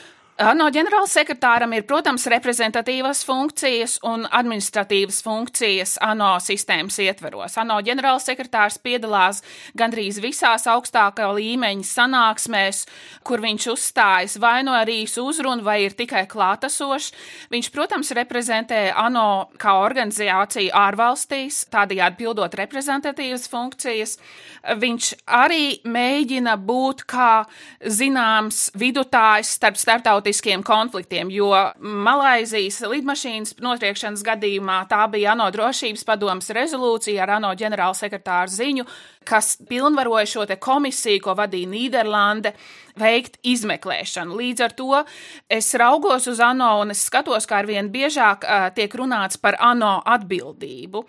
[0.41, 7.57] ANO ģenerālsekretāram ir, protams, reprezentatīvas funkcijas un administratīvas funkcijas ANO sistēmas ietveros.
[7.61, 9.43] ANO ģenerālsekretārs piedalās
[9.77, 12.79] gandrīz visās augstākā līmeņa sanāksmēs,
[13.27, 17.11] kur viņš uzstājas vai no arī uzrunu, vai ir tikai klātesošs.
[17.53, 24.17] Viņš, protams, reprezentē ANO kā organizāciju ārvalstīs, tādējādi pildot reprezentatīvas funkcijas.
[24.81, 27.45] Viņš arī mēģina būt kā
[27.85, 36.05] zināms vidutājs starp starptautiskiem politiskiem konfliktiem, jo Malaizijas lidmašīnas notriekšanas gadījumā tā bija ANO drošības
[36.07, 38.85] padomas rezolūcija ar ANO ģenerālsekretāru ziņu,
[39.27, 42.53] kas pilnvaroja šo komisiju, ko vadīja Nīderlande,
[42.99, 44.35] veikt izmeklēšanu.
[44.37, 45.01] Līdz ar to
[45.51, 49.93] es raugos uz ANO un es skatos, kā arvien biežāk uh, tiek runāts par ANO
[50.11, 51.03] atbildību.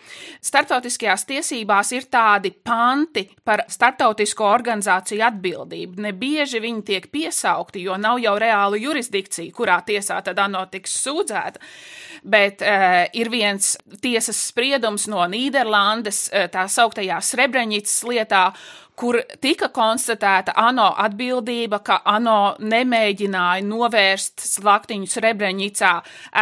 [0.44, 6.02] Startautiskajās tiesībās ir tādi panti par startautisko organizāciju atbildību.
[6.06, 11.62] Nebieži viņi tiek piesaukti, jo nav jau reāla jurisdikcija, kurā tiesā tad ANO tiks sūdzēta.
[12.22, 18.50] Bet uh, ir viens tiesas spriedums no Nīderlandes, uh, tā sauktajā Srebrenicas lietā,
[18.98, 25.92] kur tika konstatēta ANO atbildība, ka ANO nemēģināja novērst slaktiņus Rebreņicā,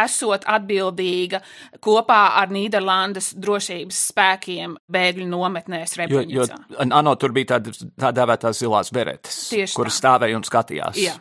[0.03, 1.41] esot atbildīga
[1.83, 6.61] kopā ar Nīderlandes drošības spēkiem bēgļu nometnēs Rebreņicā.
[6.69, 9.43] Jo, jo ANO tur bija tāda tā dēvētās zilās beretes,
[9.75, 11.01] kuras stāvēja un skatījās.
[11.01, 11.17] Jā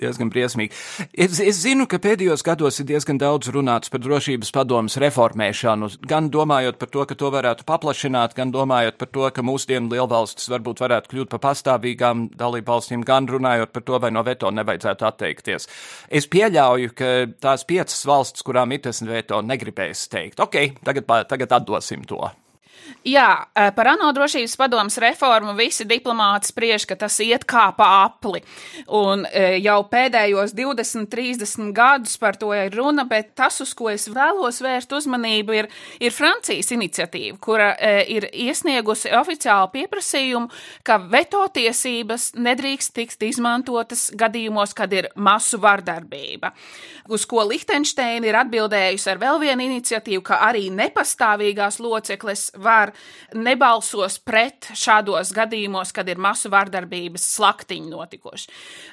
[0.00, 0.74] diezgan briesmīgi.
[1.12, 6.30] Es, es zinu, ka pēdējos gados ir diezgan daudz runāts par drošības padomus reformēšanu, gan
[6.32, 10.82] domājot par to, ka to varētu paplašināt, gan domājot par to, ka mūsdienu lielvalstis varbūt
[10.84, 15.68] varētu kļūt par pastāvīgām dalībvalstīm, gan runājot par to, vai no veto nevajadzētu atteikties.
[16.08, 17.10] Es pieļauju, ka
[17.42, 22.24] tās piecas valstis, kurām ir tas veto, negribēs teikt, ok, tagad, tagad atdosim to.
[23.04, 27.86] Jā, eh, par ANO drošības padomus reformu visi diplomāti spriež, ka tas iet kā pa
[28.04, 28.42] apli.
[28.86, 33.88] Un eh, jau pēdējos 20, 30 gadus par to ir runa, bet tas, uz ko
[33.88, 40.52] es vēlos vērst uzmanību, ir, ir Francijas iniciatīva, kura eh, ir iesniegusi oficiālu pieprasījumu,
[40.84, 46.52] ka veto tiesības nedrīkst tikt izmantotas gadījumos, kad ir masu vardarbība.
[47.08, 52.92] Uz ko Lihtenšteina ir atbildējusi ar vēl vienu iniciatīvu, ka arī nepastāvīgās locekles var vispār
[53.34, 58.48] nebalsos pret šādos gadījumos, kad ir masu vardarbības slaktiņi notikuši.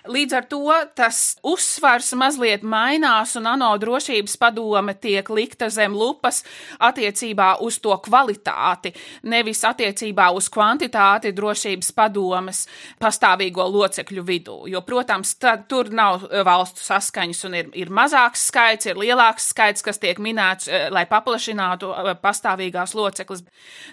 [0.07, 6.43] Līdz ar to tas uzsvars mazliet mainās, un ANO drošības padome tiek likta zem lupas
[6.79, 12.67] attiecībā uz to kvalitāti, nevis attiecībā uz kvantitāti drošības padomes
[12.99, 14.57] pastāvīgo locekļu vidū.
[14.67, 19.83] Jo, protams, tad, tur nav valstu saskaņas, un ir, ir mazāks skaits, ir lielāks skaits,
[19.83, 23.43] kas tiek minēts, eh, lai paplašinātu eh, pastāvīgās loceklis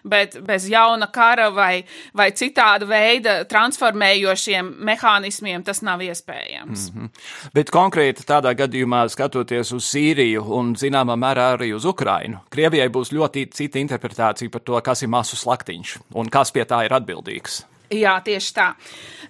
[0.05, 6.91] bet bez jauna kara vai, vai citāda veida transformējošiem mehānismiem tas nav iespējams.
[6.93, 7.11] Mm -hmm.
[7.55, 13.13] Bet konkrēti tādā gadījumā, skatoties uz Sīriju un zināmā mērā arī uz Ukrainu, Krievijai būs
[13.13, 17.65] ļoti cita interpretācija par to, kas ir masu slaktiņš un kas pie tā ir atbildīgs.
[17.95, 18.73] Jā, tieši tā.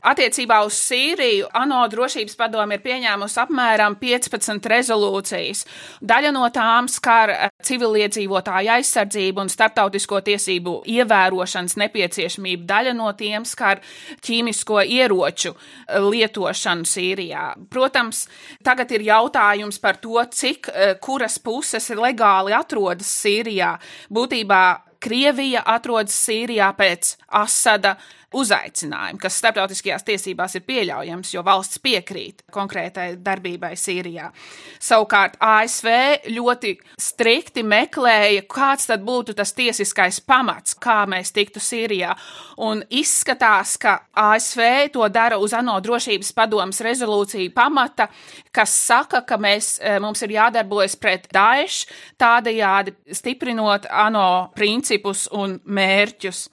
[0.04, 5.62] Attiecībā uz Sīriju ANO drošības padome ir pieņēmusi apmēram 15 rezolūcijas.
[6.04, 7.32] Daļa no tām skar
[7.64, 12.68] civiliedzīvotāju aizsardzību un starptautisko tiesību ievērošanas nepieciešamību.
[12.68, 13.80] Daļa no tiem skar
[14.24, 15.54] ķīmisko ieroču
[15.88, 17.46] lietošanu Sīrijā.
[17.72, 18.26] Protams,
[18.64, 23.78] tagad ir jautājums par to, cik eh, kuras puses legāli atrodas Sīrijā.
[24.12, 24.64] Būtībā
[25.04, 27.98] Krievija atrodas Sīrijā pēc Asada
[28.34, 34.30] uzaicinājumu, kas starptautiskajās tiesībās ir pieļaujams, jo valsts piekrīt konkrētai darbībai Sīrijā.
[34.82, 35.88] Savukārt ASV
[36.34, 42.14] ļoti strikti meklēja, kāds tad būtu tas tiesiskais pamats, kā mēs tiktu Sīrijā.
[42.64, 48.08] Un izskatās, ka ASV to dara uz ANO drošības padomas rezolūciju pamata,
[48.54, 51.88] kas saka, ka mēs, e, mums ir jādarbojas pret Daesh,
[52.20, 56.48] tādējādi stiprinot ANO principus un mērķus.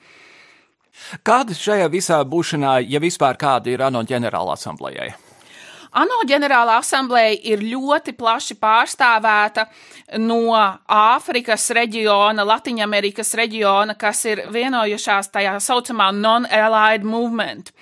[1.26, 5.12] Kāda šajā visā būšanā, ja vispār kāda ir ANO ģenerāla asamblējai?
[5.92, 9.66] ANO ģenerāla asambleja ir ļoti plaši pārstāvēta
[10.24, 10.56] no
[10.88, 17.74] Āfrikas reģiona, Latvijas reģiona, kas ir vienojušās tajā saucamā non-allied movement,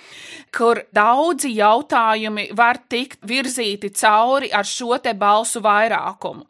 [0.50, 6.48] kur daudzi jautājumi var tikt virzīti cauri ar šo te balsu vairākumu.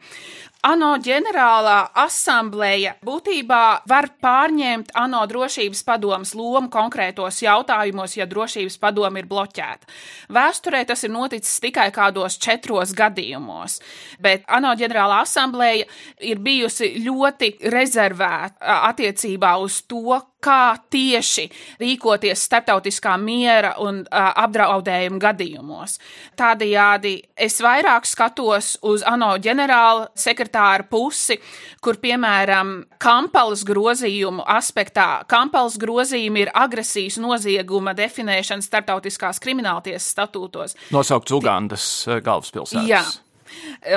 [0.66, 9.22] ANO ģenerālā asambleja būtībā var pārņemt ANO drošības padomas lomu konkrētos jautājumos, ja drošības padoma
[9.22, 9.88] ir bloķēta.
[10.36, 13.78] Vēsturē tas ir noticis tikai kādos četros gadījumos,
[14.20, 15.88] bet ANO ģenerālā asambleja
[16.20, 21.46] ir bijusi ļoti rezervēta attiecībā uz to, kā tieši
[21.80, 25.98] rīkoties starptautiskā miera un uh, apdraudējuma gadījumos.
[26.40, 31.38] Tādējādi es vairāk skatos uz ANO ģenerāla sekretāra pusi,
[31.84, 40.76] kur, piemēram, Kampalas grozījumu aspektā, Kampalas grozījumi ir agresijas nozieguma definēšana starptautiskās krimināltiesas statūtos.
[40.94, 41.90] Nosaukts Ugandas
[42.24, 42.88] galvaspilsētas.
[42.88, 43.04] Jā.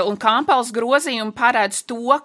[0.08, 2.20] Un Kampels grozījumi paredz to,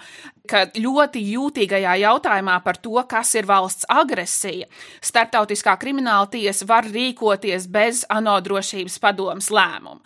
[0.48, 4.68] ka ļoti jūtīgajā jautājumā par to, kas ir valsts agresija,
[5.04, 10.00] starptautiskā krimināla tiesa var rīkoties bez ANO drošības padomas lēmumu.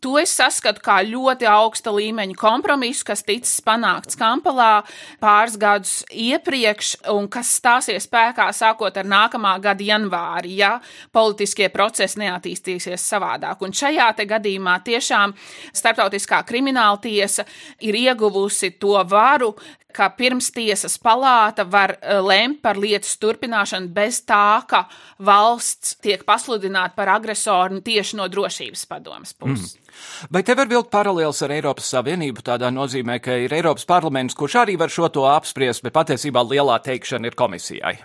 [0.00, 4.80] To es saskatu kā ļoti augsta līmeņa kompromisu, kas ticis panākts Kampalā
[5.20, 10.78] pāris gadus iepriekš, un kas stāsies spēkā sākot ar nākamā gada janvāri, ja
[11.12, 13.60] politiskie procesi neattīstīsies savādāk.
[13.60, 15.36] Un šajā gadījumā tiešām
[15.76, 17.44] Startautiskā krimināla tiesa
[17.84, 19.52] ir ieguvusi to varu,
[19.94, 24.84] ka pirmstiesas palāta var e, lemt par lietas turpināšanu bez tā, ka
[25.26, 29.74] valsts tiek pasludināta par agresoru tieši no drošības padomas puses.
[29.76, 30.30] Mm.
[30.36, 34.60] Vai te var vilkt paralēls ar Eiropas Savienību tādā nozīmē, ka ir Eiropas parlaments, kurš
[34.62, 37.98] arī var šo to apspriest, bet patiesībā lielā teikšana ir komisijai?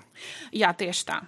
[0.55, 1.21] Jā, tieši tā.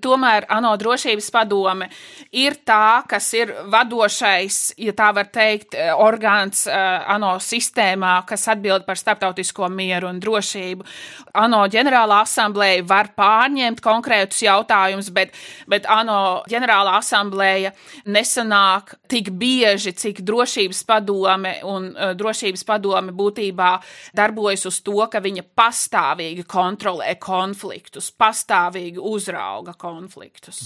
[0.00, 1.90] Tomēr ANO drošības padome
[2.32, 6.76] ir tā, kas ir vadošais, ja tā var teikt, eh, orgāns eh,
[7.12, 10.86] ANO sistēmā, kas atbild par starptautisko mieru un drošību.
[11.34, 15.36] ANO ģenerālā asamblēja var pārņemt konkrētus jautājumus, bet,
[15.68, 17.74] bet ANO ģenerālā asamblēja
[18.06, 23.70] nesanāk tik bieži, cik drošības padome un uh, drošības padome būtībā
[24.16, 30.64] darbojas uz to, ka viņa pastāvīgi kontrolē konfliktus, pastāvīgi uzrauga konfliktus.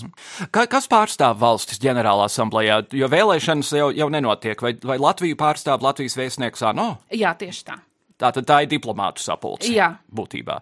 [0.53, 2.83] Ka, kas pārstāv valstis ģenerālā asamblējā?
[2.97, 6.93] Jo vēlēšanas jau, jau nenotiek, vai, vai Latviju pārstāv Latvijas vēstnieks ANO?
[7.15, 7.81] Jā, tieši tā.
[8.17, 9.69] Tātad tā ir diplomātu sapulce.
[9.69, 10.55] Jā, būtībā.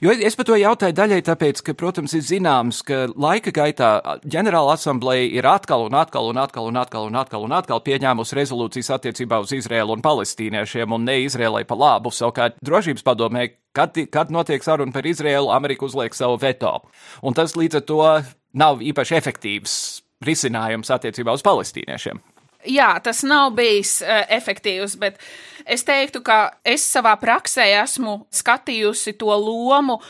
[0.00, 3.90] Jo es par to jautāju daļai tāpēc, ka, protams, ir zināms, ka laika gaitā
[4.24, 8.38] ģenerāla asambleja ir atkal un atkal un atkal un atkal un atkal un atkal pieņēmusi
[8.40, 12.14] rezolūcijas attiecībā uz Izrēlu un palestīniešiem un ne Izrēlai pa labu.
[12.16, 16.78] Savukārt drošības padomē, kad, kad notiek saruna par Izrēlu, Amerika uzliek savu veto.
[17.20, 18.02] Un tas līdz ar to
[18.56, 19.76] nav īpaši efektīvs
[20.24, 22.24] risinājums attiecībā uz palestīniešiem.
[22.70, 25.18] Jā, tas nav bijis uh, efektīvs, bet
[25.66, 30.00] es teiktu, ka es savā praksē esmu skatījusi to lomu,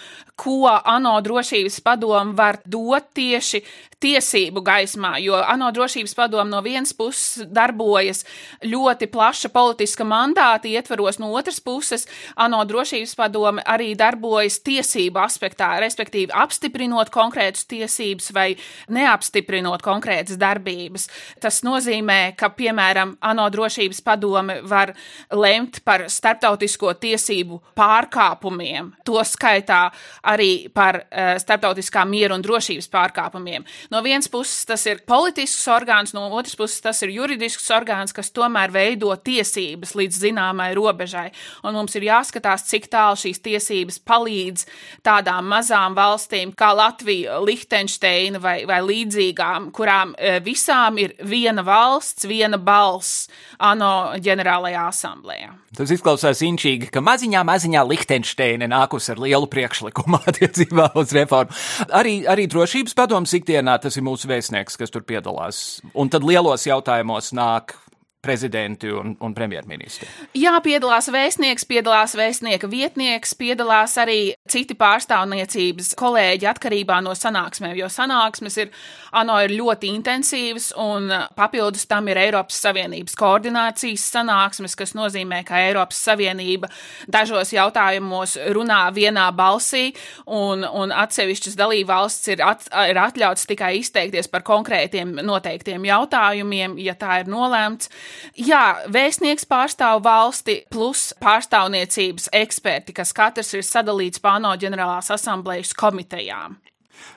[0.43, 3.61] ko ANO drošības padomu var dot tieši
[4.03, 8.25] tiesību gaismā, jo ANO drošības padomu no vienas puses darbojas
[8.67, 15.71] ļoti plaša politiska mandāta ietvaros, no otras puses ANO drošības padome arī darbojas tiesību aspektā,
[15.85, 18.49] respektīvi apstiprinot konkrētas tiesības vai
[18.91, 21.07] neapstiprinot konkrētas darbības.
[21.43, 24.97] Tas nozīmē, ka, piemēram, ANO drošības padome var
[25.43, 29.85] lemt par starptautisko tiesību pārkāpumiem, to skaitā
[30.33, 33.67] arī par uh, starptautiskā miera un drošības pārkāpumiem.
[33.93, 38.33] No vienas puses tas ir politisks orgāns, no otras puses tas ir juridisks orgāns, kas
[38.35, 41.29] tomēr veido tiesības līdz zināmai robežai.
[41.67, 44.67] Un mums ir jāskatās, cik tālu šīs tiesības palīdz
[45.07, 52.29] tādām mazām valstīm kā Latvija, Lihtenšteina vai, vai līdzīgām, kurām uh, visām ir viena valsts,
[52.29, 53.29] viena balss
[53.63, 54.89] ANO ģenerālajā
[55.33, 55.53] asamblējā.
[55.77, 61.55] Tas izklausās inčīgi, ka maziņā, maziņā Lihtenšteina nākus ar lielu priekšlikumu attiecībā uz reformu.
[61.91, 65.81] Arī, arī drošības padomus ikdienā tas ir mūsu vēstnieks, kas tur piedalās.
[65.95, 67.77] Un tad lielos jautājumos nāk
[68.23, 70.07] prezidenti un, un premjerministri.
[70.39, 77.89] Jā, piedalās vēstnieks, piedalās vēstnieka vietnieks, piedalās arī citi pārstāvniecības kolēģi atkarībā no sanāksmēm, jo
[77.91, 78.71] sanāksmes ir,
[79.19, 85.59] ANO ir ļoti intensīvas un papildus tam ir Eiropas Savienības koordinācijas sanāksmes, kas nozīmē, ka
[85.67, 86.71] Eiropas Savienība
[87.11, 89.89] dažos jautājumos runā vienā balsī
[90.31, 96.95] un, un atsevišķas dalībvalsts ir, at, ir atļauts tikai izteikties par konkrētiem noteiktiem jautājumiem, ja
[96.95, 97.91] tā ir nolēmts.
[98.39, 106.59] Jā, vēstnieks pārstāv valsti plus pārstāvniecības eksperti, kas katrs ir sadalīts pāno ģenerālās asamblējas komitejām.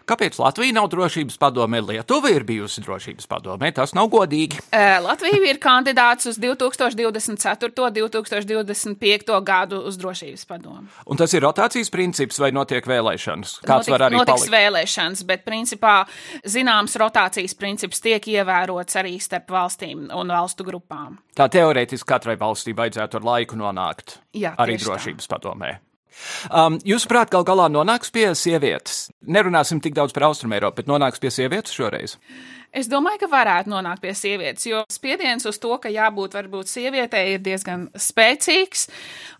[0.05, 1.81] Kāpēc Latvija nav drošības padomē?
[1.85, 4.59] Lietuva ir bijusi drošības padomē, tas nav godīgi.
[5.05, 7.71] Latvija ir kandidāts uz 2024.
[7.85, 9.39] un 2025.
[9.45, 10.85] gadu uz drošības padomu.
[11.09, 13.57] Un tas ir rotācijas princips vai notiek vēlēšanas?
[13.65, 14.53] Kāds Notik, var arī notiks palikt?
[14.55, 15.95] vēlēšanas, bet principā
[16.45, 21.19] zināms rotācijas princips tiek ievērots arī starp valstīm un valstu grupām.
[21.35, 24.91] Tā teorētiski katrai valstī vajadzētu ar laiku nonākt Jā, arī tieši tā.
[24.93, 25.73] drošības padomē.
[26.49, 29.09] Um, Jūsuprāt, gal galā nonāks pie sievietes?
[29.25, 32.17] Nerunāsim tik daudz par Austrumēropu, bet nonāks pie sievietes šoreiz.
[32.75, 37.37] Es domāju, ka varētu nonākt pie sievietes, jo spiediens uz to, ka jābūt varbūt sievietei,
[37.37, 38.89] ir diezgan spēcīgs.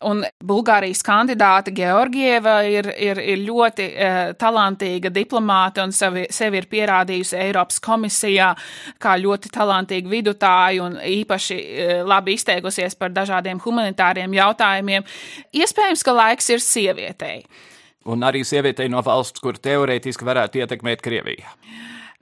[0.08, 6.70] Un Bulgārijas kandidāte Georgieva ir, ir, ir ļoti uh, talantīga diplomāte un sevi, sevi ir
[6.72, 8.54] pierādījusi Eiropas komisijā
[9.04, 15.04] kā ļoti talantīga vidutāja un īpaši uh, labi izteikusies par dažādiem humanitāriem jautājumiem.
[15.60, 17.42] Iespējams, ka laiks ir sievietei.
[18.08, 21.52] Un arī sievietei no valsts, kur teorētiski varētu ietekmēt Krieviju.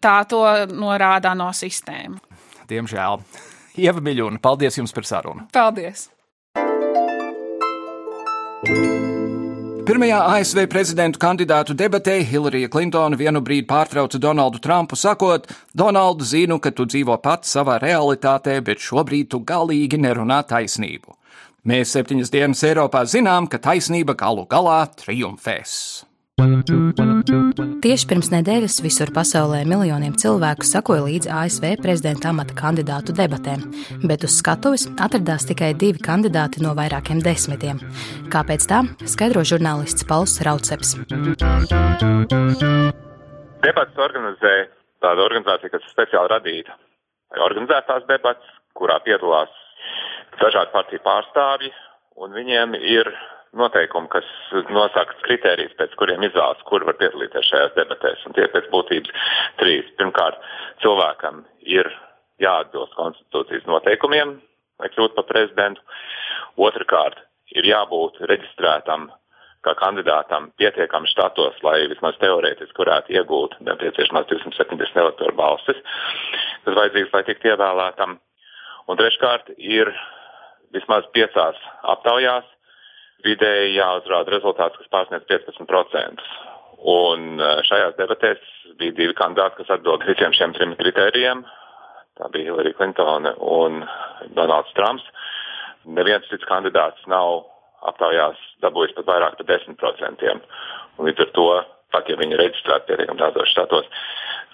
[0.04, 2.20] Tā to norāda no sistēma.
[2.68, 3.22] Diemžēl.
[3.84, 5.48] Ieva Miļūna, paldies jums par sarunu.
[5.54, 6.10] Paldies!
[9.84, 16.60] Pirmajā ASV prezidentu kandidātu debatē Hillarija Klintona vienu brīdi pārtrauca Donaldu Trumpu, sakot: Donaldu, zinu,
[16.64, 21.18] ka tu dzīvo pats savā realitātē, bet šobrīd tu galīgi nerunā taisnību.
[21.68, 25.76] Mēs septiņas dienas Eiropā zinām, ka taisnība galu galā triumfēs.
[26.34, 33.62] Tieši pirms nedēļas visur pasaulē miljoniem cilvēku sakoja līdzi ASV prezidenta amata kandidātu debatēm,
[34.10, 37.78] bet uz skatuves atradās tikai divi kandidāti no vairākiem desmitiem.
[38.34, 38.80] Kāpēc tā?
[39.06, 40.96] Skaidro žurnālists Pauls Rauceps.
[43.62, 44.56] Debates organizē
[45.06, 46.74] tāda organizācija, kas ir speciāli radīta,
[47.30, 49.54] lai organizētu tās debates, kurā piedalās
[50.42, 51.70] dažādi partiju pārstāvji,
[52.18, 53.14] un viņiem ir
[53.58, 54.28] noteikumi, kas
[54.74, 58.24] nosaka kritērijas, pēc kuriem izvēlas, kur var piedalīties šajās debatēs.
[58.28, 59.28] Un tie pēc būtības
[59.62, 59.90] trīs.
[60.00, 60.40] Pirmkārt,
[60.84, 61.90] cilvēkam ir
[62.44, 64.38] jāatbilst konstitūcijas noteikumiem,
[64.82, 65.84] lai kļūtu par prezidentu.
[66.62, 67.20] Otrakārt,
[67.54, 69.10] ir jābūt reģistrētam
[69.64, 75.80] kā kandidātam pietiekami štatos, lai vismaz teorētiski varētu iegūt nepieciešamās 270 elektoru balsis,
[76.66, 78.18] kas vajadzīgs, lai tiktu ievēlētam.
[78.92, 79.94] Un treškārt ir
[80.76, 81.60] vismaz piecās
[81.94, 82.50] aptaujās
[83.24, 86.24] vidēji jāuzrāda rezultāts, kas pārsniedz 15%.
[86.94, 88.42] Un eh, šajās debatēs
[88.80, 91.44] bija divi kandidāti, kas atbild visiem šiem trim kritērijiem.
[92.20, 93.84] Tā bija Hillary Clinton un
[94.38, 95.06] Donalds Trumps.
[95.84, 97.46] Neviens cits kandidāts nav
[97.90, 100.36] aptaujās dabūjis pat vairāk par 10%.
[100.98, 101.48] Un līdz ar to,
[101.94, 103.90] pat ja viņi ir reģistrēti pietiekami daudzos štatos,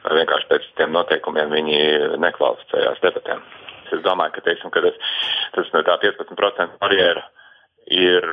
[0.07, 1.81] vienkārši pēc tiem noteikumiem viņi
[2.23, 3.43] nekvalificējās debatēm.
[3.89, 4.97] Es domāju, ka, teiksim, ka tas,
[5.55, 7.25] tas no tā 15% barjera
[7.89, 8.27] ir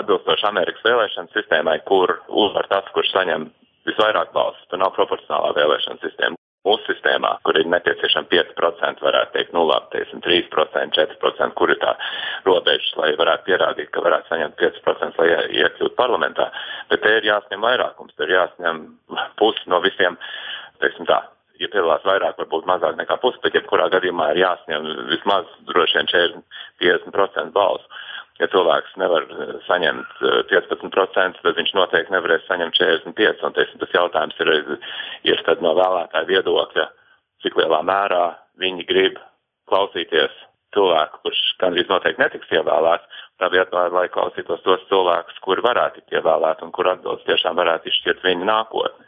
[0.00, 3.48] atbilstoši Amerikas vēlēšana sistēmai, kur uzvar tas, kurš saņem
[3.86, 4.66] visvairāk balsis.
[4.70, 6.38] Tur nav proporcionālā vēlēšana sistēma.
[6.66, 11.78] Mūsu sistēmā, kur ir nepieciešama 5%, varētu teikt, nu labi, teiksim, 3%, 4%, kur ir
[11.78, 11.92] tā
[12.48, 16.48] robeža, lai varētu pierādīt, ka varētu saņemt 5%, lai iekļūtu parlamentā.
[16.90, 18.82] Bet te ir jāsņem vairākums, te ir jāsņem
[19.38, 20.18] pusi no visiem,
[20.82, 21.20] teiksim tā,
[21.62, 26.10] ja piedalās vairāk, varbūt mazāk nekā pusi, bet jebkurā gadījumā ir jāsņem vismaz droši vien
[26.82, 28.02] 40-50% balsu
[28.40, 30.18] ja cilvēks nevar eh, saņemt
[30.50, 33.46] 15%, eh, tad viņš noteikti nevarēs saņemt 45%.
[33.46, 34.52] Un tiesim, tas jautājums ir,
[35.32, 36.90] ir no vēlētāja viedokļa,
[37.44, 38.26] cik lielā mērā
[38.60, 39.20] viņi grib
[39.70, 40.34] klausīties
[40.76, 46.18] cilvēku, kurš gandrīz noteikti netiks ievēlēts, tā vietā, lai klausītos tos cilvēkus, kuri varētu tikt
[46.18, 49.06] ievēlēti un kur atbildes tiešām varētu izšķirt viņu nākotni.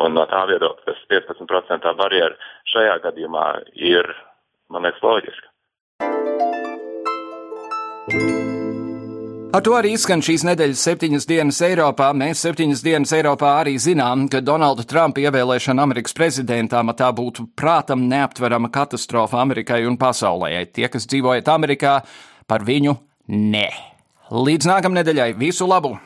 [0.00, 2.36] Un no tā viedokļa tas 15% barjera
[2.72, 3.46] šajā gadījumā
[3.92, 4.08] ir,
[4.72, 5.48] man liekas, loģiska.
[9.50, 12.12] Ar to arī skan šīs nedēļas septiņas dienas Eiropā.
[12.14, 18.04] Mēs septiņas dienas Eiropā arī zinām, ka Donalda Trumpa ievēlēšana Amerikas prezidentā matā būtu prātam
[18.12, 20.52] neaptverama katastrofa Amerikai un pasaulē.
[20.70, 21.96] Tie, kas dzīvojat Amerikā,
[22.46, 22.94] par viņu
[23.26, 23.66] nē.
[24.30, 25.96] Līdz nākamnedēļai visu labu!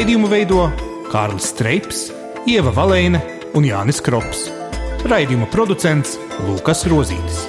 [0.00, 0.62] Raidījumu veido
[1.10, 1.98] Kārlis Streips,
[2.48, 3.18] Ieva Valēne
[3.52, 4.46] un Jānis Krops.
[5.04, 6.14] Raidījuma producents
[6.46, 7.42] Lukas Rozītis.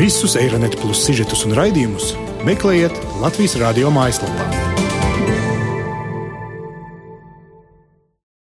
[0.00, 2.14] Visus Eironet plus sižetus un raidījumus
[2.48, 4.79] meklējiet Latvijas radio mājaslapā.